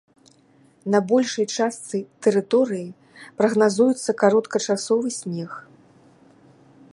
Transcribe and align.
На 0.93 0.99
большай 1.11 1.45
частцы 1.57 1.97
тэрыторыі 2.27 2.87
прагназуецца 3.43 4.11
кароткачасовы 4.25 5.09
снег. 5.19 5.51